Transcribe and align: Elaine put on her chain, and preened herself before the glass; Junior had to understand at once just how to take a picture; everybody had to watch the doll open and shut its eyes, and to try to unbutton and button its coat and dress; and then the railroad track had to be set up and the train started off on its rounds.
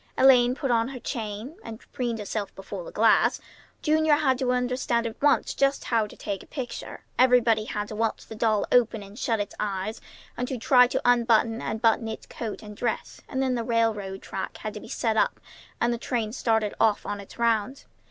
Elaine 0.17 0.55
put 0.55 0.71
on 0.71 0.87
her 0.87 0.99
chain, 0.99 1.57
and 1.63 1.79
preened 1.91 2.17
herself 2.17 2.55
before 2.55 2.83
the 2.83 2.91
glass; 2.91 3.39
Junior 3.83 4.15
had 4.15 4.39
to 4.39 4.51
understand 4.51 5.05
at 5.05 5.21
once 5.21 5.53
just 5.53 5.83
how 5.83 6.07
to 6.07 6.17
take 6.17 6.41
a 6.41 6.47
picture; 6.47 7.03
everybody 7.19 7.65
had 7.65 7.87
to 7.89 7.95
watch 7.95 8.25
the 8.25 8.33
doll 8.33 8.65
open 8.71 9.03
and 9.03 9.19
shut 9.19 9.39
its 9.39 9.53
eyes, 9.59 10.01
and 10.35 10.47
to 10.47 10.57
try 10.57 10.87
to 10.87 10.99
unbutton 11.05 11.61
and 11.61 11.83
button 11.83 12.07
its 12.07 12.25
coat 12.25 12.63
and 12.63 12.75
dress; 12.75 13.21
and 13.29 13.43
then 13.43 13.53
the 13.53 13.63
railroad 13.63 14.23
track 14.23 14.57
had 14.57 14.73
to 14.73 14.79
be 14.79 14.89
set 14.89 15.17
up 15.17 15.39
and 15.79 15.93
the 15.93 15.99
train 15.99 16.31
started 16.33 16.73
off 16.79 17.05
on 17.05 17.19
its 17.21 17.37
rounds. 17.37 17.85